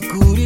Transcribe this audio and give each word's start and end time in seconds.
aku 0.00 0.39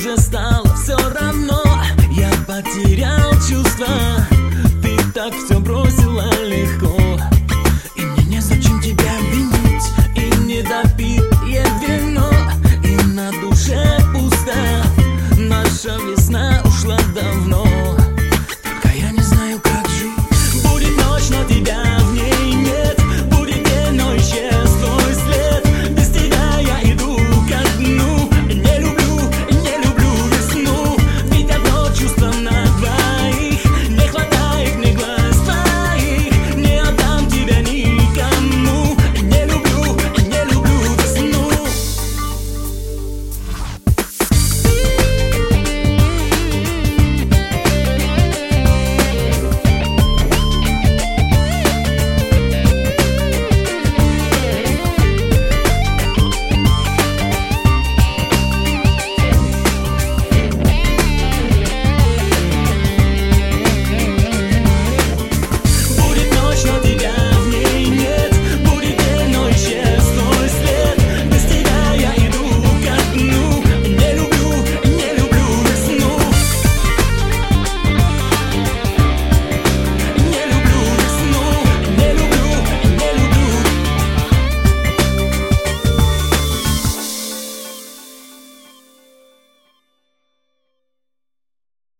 уже 0.00 0.16
стало 0.16 0.64
все 0.76 0.96
равно. 0.96 1.62
Я 2.12 2.30
потерял 2.46 3.32
чувства, 3.32 3.86
Ты 4.82 4.96
так 5.12 5.34
все 5.34 5.59